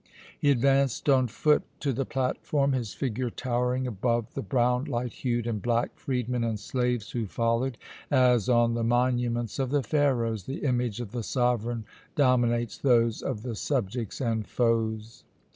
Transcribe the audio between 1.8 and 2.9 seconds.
to the platform,